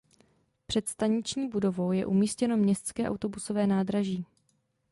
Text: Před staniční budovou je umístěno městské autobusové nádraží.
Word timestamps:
Před 0.67 0.89
staniční 0.89 1.49
budovou 1.49 1.91
je 1.91 2.05
umístěno 2.05 2.57
městské 2.57 3.09
autobusové 3.09 3.67
nádraží. 3.67 4.25